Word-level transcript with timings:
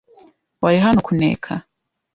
Wari 0.61 0.79
hano 0.85 0.99
kuneka? 1.07 1.53